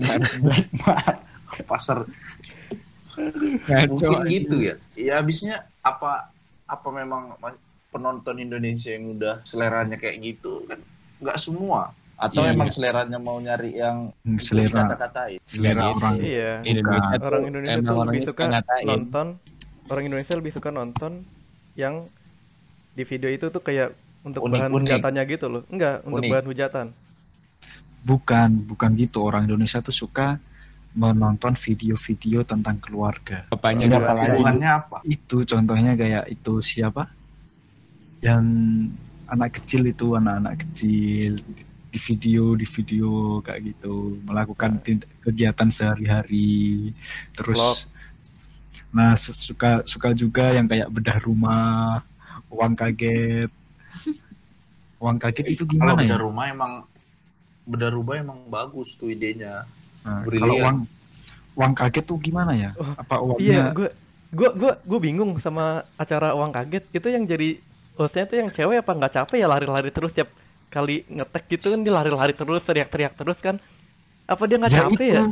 Mark. 0.78 1.16
pasar 1.70 2.04
Ngaco. 3.14 3.94
mungkin 3.94 4.20
gitu 4.26 4.56
ya 4.60 4.74
ya 4.92 5.12
habisnya 5.16 5.56
apa 5.80 6.28
apa 6.64 6.88
memang 6.90 7.38
ma- 7.38 7.60
penonton 7.88 8.36
Indonesia 8.36 8.90
yang 8.90 9.14
udah 9.14 9.38
seleranya 9.42 9.94
kayak 9.94 10.18
gitu 10.20 10.66
kan 10.66 10.82
nggak 11.20 11.38
semua 11.38 11.94
atau 12.16 12.42
Iya. 12.42 12.52
emang 12.52 12.68
seleranya 12.68 13.18
mau 13.18 13.38
nyari 13.38 13.74
yang 13.74 14.10
selera 14.36 14.82
dikata-katain 14.86 15.38
selera 15.44 15.80
Iya, 15.80 15.90
orang 15.92 16.14
Iya. 16.16 16.52
Indonesia 16.64 17.16
Orang 17.20 17.42
Indonesia 17.44 17.78
tuh 17.80 17.96
lebih 18.00 18.20
suka 18.20 18.30
suka 18.32 18.44
ngatain. 18.48 18.86
nonton. 18.86 19.26
Orang 19.84 20.04
Indonesia 20.04 20.34
lebih 20.34 20.52
suka 20.52 20.70
nonton 20.70 21.12
yang 21.74 21.94
di 22.92 23.02
video 23.02 23.28
itu 23.28 23.46
tuh 23.48 23.60
kayak 23.60 23.94
untuk 24.24 24.48
bahan 24.48 24.72
Unik-unik. 24.72 24.88
hujatannya 24.88 25.22
gitu 25.28 25.46
loh. 25.52 25.62
Enggak, 25.68 25.96
untuk 26.08 26.20
Unik. 26.24 26.30
bahan 26.32 26.46
hujatan. 26.48 26.86
bukan 28.04 28.50
bukan 28.68 28.90
gitu 29.00 29.24
orang 29.24 29.48
Indonesia 29.48 29.80
tuh 29.80 29.96
suka 29.96 30.36
menonton 30.92 31.56
video-video 31.56 32.44
tentang 32.44 32.76
keluarga 32.76 33.48
kali. 33.48 33.88
hubungannya 34.28 34.70
apa 34.76 35.00
itu 35.08 35.40
contohnya 35.48 35.96
kayak 35.96 36.28
itu 36.28 36.60
siapa 36.60 37.08
yang 38.20 38.44
anak 39.24 39.56
kecil 39.56 39.88
itu 39.88 40.20
anak-anak 40.20 40.60
kecil 40.68 41.40
di 41.88 41.98
video 41.98 42.52
di 42.60 42.66
video 42.68 43.40
kayak 43.40 43.72
gitu 43.72 44.20
melakukan 44.22 44.78
kegiatan 45.24 45.72
sehari-hari 45.72 46.92
terus 47.32 47.56
Vlog. 47.56 47.78
nah 48.92 49.16
suka 49.16 49.80
suka 49.88 50.12
juga 50.12 50.52
yang 50.52 50.68
kayak 50.68 50.92
bedah 50.92 51.18
rumah 51.24 52.04
uang 52.52 52.76
kaget 52.76 53.48
uang 55.02 55.16
kaget 55.18 55.46
itu 55.50 55.62
kalau 55.64 55.70
gimana 55.70 55.98
beda 55.98 56.08
ya 56.08 56.16
rumah 56.16 56.44
emang 56.46 56.72
beda 57.64 57.88
rumah 57.90 58.14
emang 58.16 58.38
bagus 58.48 58.94
tuh 58.94 59.08
idenya 59.08 59.64
Nah, 60.00 60.20
brilian. 60.20 60.42
kalau 60.42 60.56
uang 60.60 60.78
uang 61.54 61.72
kaget 61.74 62.04
tuh 62.04 62.18
gimana 62.18 62.52
ya 62.52 62.70
Oh, 62.76 62.92
apa 62.92 63.14
Iya, 63.14 63.24
uangnya 63.24 63.72
gue 63.72 63.88
gue 64.30 64.48
gue 64.52 64.72
gue 64.82 64.98
bingung 65.00 65.32
sama 65.38 65.64
acara 65.94 66.34
uang 66.34 66.50
kaget. 66.50 66.84
Itu 66.90 67.06
yang 67.06 67.24
jadi 67.24 67.56
hostnya 67.94 68.26
tuh 68.26 68.36
yang 68.36 68.48
cewek 68.50 68.80
apa 68.80 68.92
nggak 68.92 69.12
capek 69.14 69.36
ya 69.38 69.48
lari-lari 69.48 69.88
terus 69.88 70.12
tiap 70.12 70.28
kali 70.68 71.06
ngetek 71.06 71.44
gitu 71.48 71.70
kan 71.70 71.80
dia 71.80 71.94
lari-lari 71.94 72.34
terus 72.34 72.60
teriak-teriak 72.60 73.14
terus 73.14 73.38
kan. 73.38 73.56
Apa 74.26 74.44
dia 74.44 74.56
nggak 74.58 74.72
ya 74.72 74.78
capek 74.82 74.92
itu 74.92 75.04
ya? 75.04 75.14
ya 75.14 75.24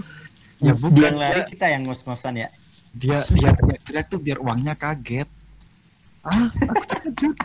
Dia 0.62 0.74
bukan 0.78 1.02
yang 1.02 1.16
lari 1.18 1.40
kita 1.44 1.66
yang 1.68 1.82
ngos-ngosan 1.84 2.34
ya. 2.38 2.48
dia 2.92 3.18
dia 3.28 3.50
teriak-teriak 3.50 4.06
tuh 4.06 4.20
biar 4.20 4.38
uangnya 4.38 4.72
kaget 4.72 5.28
ah 6.22 6.48
aku 6.54 6.82
terkejut 6.86 7.36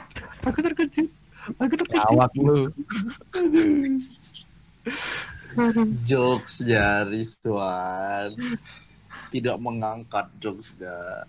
aku 0.43 0.59
terkejut 0.59 1.09
aku 1.55 1.73
terkejut 1.75 2.07
Awak 2.11 2.31
lu. 2.35 2.59
jokes 6.03 6.61
dari 6.61 7.23
Tuan 7.39 8.29
tidak 9.27 9.57
mengangkat 9.57 10.25
jokesnya 10.37 11.25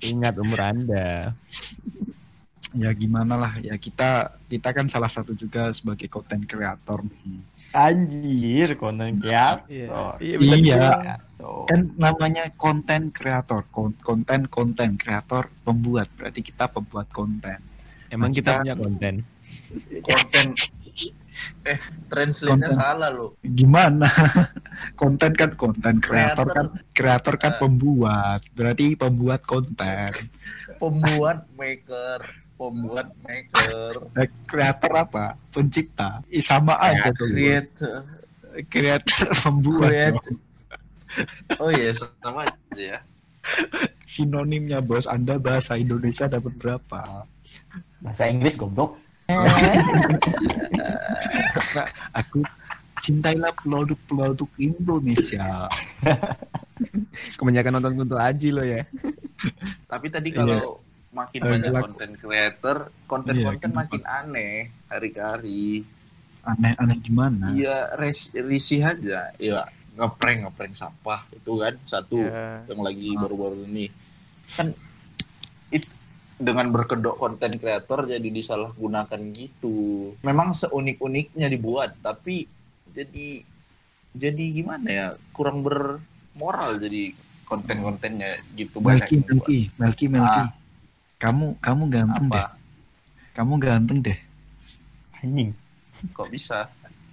Ingat 0.00 0.34
umur 0.36 0.60
Anda. 0.60 1.32
ya 2.74 2.90
gimana 2.90 3.38
lah 3.38 3.52
ya 3.56 3.78
kita 3.78 4.34
kita 4.44 4.68
kan 4.70 4.90
salah 4.90 5.06
satu 5.06 5.30
juga 5.32 5.70
sebagai 5.70 6.10
konten 6.10 6.42
kreator 6.42 7.06
nih 7.06 7.38
Anjir, 7.70 8.78
konten 8.78 9.18
Iya. 9.18 9.58
kreator. 9.58 10.14
Iya, 10.22 10.36
bisa 10.38 10.54
Iya. 10.54 10.62
dibilang. 10.78 11.20
Tuh. 11.34 11.66
kan 11.66 11.80
namanya 11.96 12.44
konten 12.54 13.10
kreator 13.10 13.66
Kon- 13.68 13.98
konten 13.98 14.46
konten 14.46 14.94
kreator 14.94 15.50
pembuat 15.60 16.06
berarti 16.14 16.38
kita 16.40 16.66
pembuat 16.66 17.10
konten 17.10 17.58
Emang 18.14 18.30
kita 18.30 18.62
punya 18.62 18.74
konten. 18.78 19.14
konten. 20.00 20.46
Eh 21.66 21.80
translate-nya 22.06 22.70
salah 22.70 23.10
loh 23.10 23.34
gimana? 23.42 24.06
Konten 25.00 25.34
kan 25.34 25.50
konten 25.58 25.98
kreator 25.98 26.46
Kreator. 26.46 26.54
kan 26.54 26.66
kreator. 26.94 27.34
kan 27.36 27.52
Eh. 27.52 27.58
pembuat. 27.60 28.40
Berarti 28.54 28.94
pembuat 28.94 29.40
konten. 29.42 30.12
Pembuat 30.82 31.44
maker. 31.58 32.20
Pembuat 32.54 33.08
maker. 33.26 33.92
Eh, 34.14 34.28
kreator 34.46 34.92
apa? 34.94 35.34
Pencipta. 35.50 36.22
Ih, 36.30 36.40
sama 36.44 36.78
aja 36.78 37.10
tuh 37.12 37.26
create 37.28 37.82
kreator 38.70 39.28
pembuat 39.42 40.14
oh 41.58 41.70
iya 41.74 41.90
sama 41.98 42.46
aja 42.46 42.54
ya. 42.78 42.98
Sinonimnya 44.06 44.78
bos. 44.80 45.10
Anda 45.10 45.36
bahasa 45.42 45.74
Indonesia 45.76 46.30
dapat 46.30 46.54
berapa 46.56 47.26
Bahasa 47.98 48.26
Inggris 48.26 48.54
goblok. 48.54 48.98
Nah, 51.74 51.86
aku 52.12 52.42
cintailah 52.96 53.50
produk-produk 53.52 54.46
Indonesia 54.56 55.66
Kebanyakan 57.34 57.72
nonton 57.74 57.94
Kunto 57.96 58.16
Aji 58.16 58.48
lo 58.50 58.62
ya. 58.62 58.86
tapi 59.86 60.06
tadi 60.08 60.30
kalau 60.30 60.78
makin 61.10 61.40
Eh, 61.40 61.48
banyak 61.48 61.70
laku. 61.70 61.84
konten 61.88 62.10
creator 62.16 62.76
konten-konten 63.06 63.70
Iya, 63.70 63.76
makin 63.76 64.02
aneh 64.04 64.54
hari 64.88 65.08
ke 65.10 65.20
hari 65.20 65.66
aneh-aneh 66.42 66.98
gimana 66.98 67.50
iya 67.52 67.94
risih 68.36 68.82
aja 68.84 69.30
iya 69.36 69.62
ngeprank 69.94 70.44
ngeprank 70.44 70.74
sampah 70.74 71.22
itu 71.30 71.52
kan 71.56 71.74
satu 71.84 72.18
Ya. 72.20 72.62
yang 72.66 72.80
lagi 72.80 73.10
Ah. 73.10 73.20
baru-baru 73.20 73.62
ini 73.64 73.86
kan 74.50 74.74
it, 75.68 75.86
dengan 76.34 76.66
berkedok 76.74 77.14
konten 77.14 77.54
kreator 77.58 78.10
jadi 78.10 78.26
disalahgunakan 78.26 79.20
gitu. 79.34 80.10
Memang 80.26 80.50
seunik-uniknya 80.54 81.46
dibuat 81.46 81.94
tapi 82.02 82.50
jadi 82.90 83.42
jadi 84.14 84.44
gimana 84.54 84.88
ya 84.90 85.06
kurang 85.34 85.66
bermoral 85.66 86.78
jadi 86.78 87.14
konten-kontennya 87.46 88.42
gitu 88.54 88.82
banyak 88.82 89.10
Melki. 89.10 89.22
Melki 89.26 89.60
Melki 89.78 90.06
Melki. 90.10 90.42
Ah. 90.42 90.50
kamu 91.18 91.54
kamu 91.62 91.82
ganteng 91.90 92.26
deh. 92.30 92.42
Apa 92.42 92.54
kamu 93.34 93.58
ganteng 93.58 93.98
deh. 94.02 94.18
Anjing. 95.22 95.54
kok 96.12 96.28
bisa? 96.28 96.68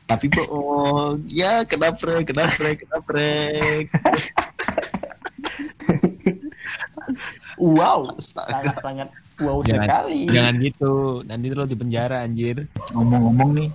Tapi 0.06 0.28
bohong. 0.28 1.24
Ya 1.32 1.64
kena 1.64 1.96
prank 1.96 2.28
kena 2.28 2.52
prank 2.52 2.84
kena 2.84 3.00
prank 3.02 3.88
Wow, 7.62 8.18
Astaga. 8.18 8.74
sangat-sangat 8.74 9.08
wow 9.38 9.62
Jangan- 9.62 9.86
sekali. 9.86 10.20
Jangan 10.28 10.54
gitu, 10.60 10.92
nanti 11.22 11.46
lo 11.54 11.64
di 11.64 11.78
penjara 11.78 12.26
anjir. 12.26 12.66
ngomong-ngomong 12.90 13.50
nih 13.54 13.70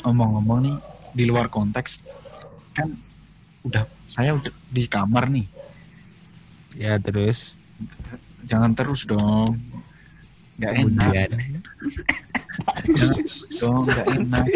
ngomong-ngomong 0.00 0.58
nih 0.62 0.76
di 1.10 1.24
luar 1.26 1.50
konteks 1.50 2.06
kan 2.72 2.94
udah 3.60 3.84
saya 4.06 4.32
udah 4.32 4.54
di 4.70 4.86
kamar 4.86 5.26
nih. 5.26 5.46
Ya 6.72 6.94
terus? 6.96 7.52
Jangan 8.46 8.70
terus 8.72 9.02
dong. 9.02 9.58
Nggak 10.56 10.72
enak. 10.78 11.10
Dong 13.58 13.82
nggak 13.82 14.06
enak. 14.14 14.46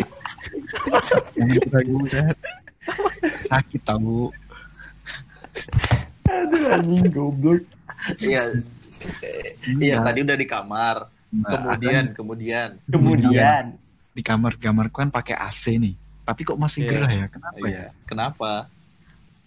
Jangan 1.34 1.84
udah 1.90 2.26
sakit 3.44 3.82
tahu. 3.82 4.30
Aduh, 6.24 6.72
anjing 6.72 7.06
goblok. 7.10 7.62
Iya. 8.18 8.42
Iya, 9.66 9.96
tadi 10.00 10.18
udah 10.24 10.36
di 10.36 10.46
kamar. 10.46 10.96
Nah, 11.34 11.50
Kemudian, 11.50 11.92
kan 11.92 12.06
kemudian. 12.14 12.68
Kemudian, 12.86 13.64
di 14.14 14.22
kamar 14.22 14.54
kamarku 14.54 15.02
kan 15.02 15.10
pakai 15.10 15.34
AC 15.34 15.74
nih 15.74 15.98
tapi 16.22 16.40
kok 16.40 16.54
masih 16.56 16.86
Iya. 16.86 16.90
gerah 16.94 17.10
ya 17.12 17.26
kenapa 17.26 17.58
ya 17.58 17.68
Iya. 17.68 17.86
Kenapa? 18.06 18.50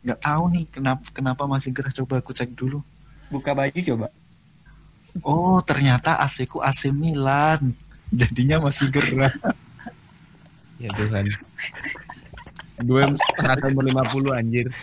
nggak 0.03 0.19
tahu 0.21 0.43
nih 0.53 0.65
kenapa 0.69 1.03
kenapa 1.09 1.43
masih 1.49 1.71
gerah 1.73 1.91
coba 1.91 2.19
aku 2.21 2.31
cek 2.31 2.53
dulu 2.53 2.79
buka 3.27 3.51
baju 3.51 3.79
coba. 3.81 4.07
oh 5.25 5.57
ternyata 5.65 6.21
AC 6.21 6.45
ku 6.45 6.61
AC 6.61 6.93
Milan 6.93 7.73
jadinya 8.13 8.61
masih 8.61 8.87
gerah 8.91 9.31
ya 10.83 10.91
Tuhan. 10.93 11.25
Gue 12.85 13.01
merasa 13.41 13.65
umur 13.73 13.83
50 13.89 14.37
anjir. 14.37 14.67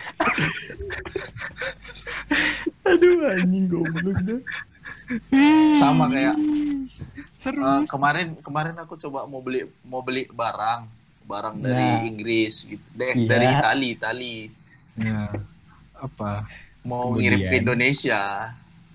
Aduh, 2.85 3.25
anjing 3.27 3.65
goblok 3.65 4.17
dah. 4.21 4.41
Sama 5.75 6.07
kayak 6.07 6.35
terus 7.39 7.85
kemarin 7.87 8.33
kemarin 8.39 8.73
aku 8.75 8.97
coba 8.97 9.23
mau 9.23 9.37
beli 9.37 9.61
mau 9.83 10.01
beli 10.01 10.25
barang 10.27 10.89
barang 11.21 11.55
Nah. 11.55 11.63
dari 11.63 11.85
Inggris 12.07 12.61
gitu 12.63 12.81
deh 12.91 13.13
Iya. 13.15 13.27
dari 13.27 13.45
Itali 13.47 13.87
Itali 13.91 14.35
ya 14.95 15.29
apa 15.95 16.49
mau 16.81 17.09
Kemudian. 17.11 17.21
ngirim 17.21 17.41
ke 17.43 17.55
Indonesia 17.59 18.21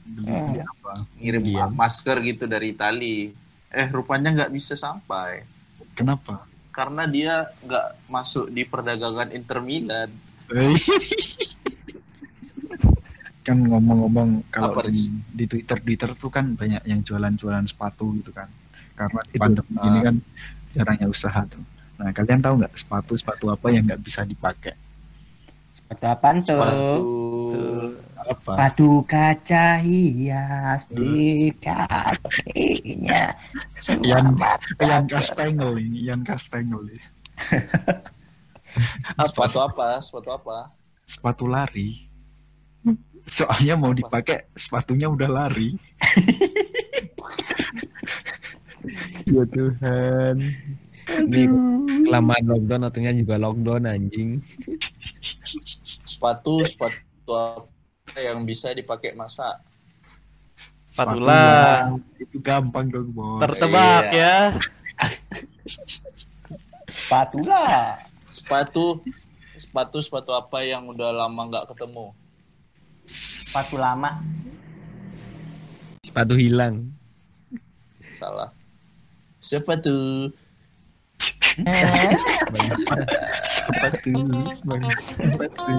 beli, 0.05 0.27
beli 0.27 0.61
apa 0.61 0.93
ngirim 1.15 1.43
Kemudian. 1.45 1.71
masker 1.73 2.17
gitu 2.25 2.45
dari 2.45 2.67
Itali 2.71 3.31
eh 3.69 3.87
rupanya 3.89 4.31
nggak 4.33 4.51
bisa 4.51 4.75
sampai 4.75 5.47
kenapa 5.93 6.43
karena 6.71 7.07
dia 7.07 7.35
nggak 7.61 7.87
masuk 8.09 8.47
di 8.49 8.63
perdagangan 8.65 9.31
Inter 9.31 9.59
Milan 9.61 10.11
Eh. 10.51 10.75
kan 13.41 13.57
ngomong-ngomong 13.57 14.45
kalau 14.53 14.77
Apa, 14.77 14.89
di, 14.89 15.09
di 15.33 15.45
Twitter 15.45 15.81
Twitter 15.81 16.11
tuh 16.13 16.29
kan 16.29 16.53
banyak 16.53 16.85
yang 16.85 17.01
jualan-jualan 17.01 17.65
sepatu 17.65 18.13
gitu 18.21 18.31
kan 18.31 18.49
karena 18.93 19.21
Itu, 19.27 19.41
pandemi 19.41 19.75
ah. 19.77 19.87
ini 19.87 19.99
kan 20.03 20.17
jarangnya 20.69 21.09
usaha 21.09 21.41
tuh 21.49 21.65
nah 21.97 22.13
kalian 22.13 22.41
tahu 22.41 22.55
nggak 22.61 22.75
sepatu 22.75 23.13
sepatu 23.13 23.49
apa 23.49 23.67
yang 23.69 23.85
nggak 23.85 24.01
bisa 24.01 24.23
dipakai 24.23 24.77
Sepatu 25.91 26.07
apaan 26.07 26.37
tuh? 26.39 26.45
sepatu 26.47 26.93
apa 28.21 28.53
Sepatu 28.55 28.89
kaca 29.03 29.67
hias 29.83 30.83
di 30.87 31.51
kakinya. 31.59 33.35
Yang- 33.83 34.07
Ian 34.07 34.39
datang. 34.39 35.03
Castengel 35.11 35.73
ini 35.77 35.99
Ian 36.07 36.23
Castengel 36.23 36.81
ini. 36.87 37.03
apa 39.19 39.27
sepatu 39.27 39.59
apa 39.59 39.89
sepatu 39.99 40.31
apa 40.31 40.57
sepatu 41.03 41.45
lari 41.51 42.07
soalnya 43.23 43.75
mau 43.75 43.91
dipakai 43.91 44.49
sepatunya 44.53 45.07
udah 45.07 45.29
lari 45.29 45.75
Ya 49.27 49.45
Tuhan. 49.47 50.37
Ini 51.07 51.43
kelamaan 52.03 52.45
lockdown 52.47 52.83
ataunya 52.83 53.13
juga 53.13 53.37
lockdown 53.37 53.85
anjing. 53.85 54.41
sepatu 56.03 56.65
sepatu 56.65 56.99
apa 57.31 57.69
yang 58.19 58.43
bisa 58.43 58.73
dipakai 58.73 59.13
masa 59.13 59.61
Sepatu 60.87 61.23
Spatula. 61.23 61.95
itu 62.19 62.37
gampang 62.41 62.89
dong 62.89 63.09
bos 63.11 63.39
Tertebak 63.41 64.05
Iya. 64.11 64.19
ya. 64.19 64.37
Spatula. 66.87 67.65
sepatu 68.27 69.03
sepatu 69.55 69.99
sepatu 69.99 70.31
apa 70.31 70.63
yang 70.63 70.87
udah 70.87 71.11
lama 71.13 71.41
nggak 71.47 71.67
ketemu 71.69 72.11
Sepatu 73.11 73.83
lama. 73.83 74.23
Sepatu 76.07 76.35
hilang. 76.39 76.87
salah. 78.15 78.55
Sepatu. 79.41 80.29
Sepatu. 83.43 84.13
Sepatu 85.03 85.75